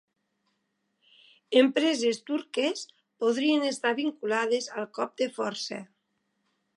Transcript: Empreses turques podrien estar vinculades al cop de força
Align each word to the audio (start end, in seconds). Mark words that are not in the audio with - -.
Empreses 1.61 2.21
turques 2.29 2.81
podrien 3.25 3.67
estar 3.69 3.95
vinculades 4.03 4.71
al 4.81 4.89
cop 4.99 5.15
de 5.23 5.29
força 5.39 5.83